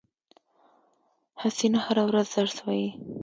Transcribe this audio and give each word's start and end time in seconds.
حسینه 1.41 1.79
هره 1.85 2.03
ورځ 2.09 2.27
درس 2.35 2.57
وایی 2.65 2.89